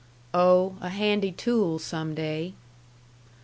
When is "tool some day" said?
1.31-2.55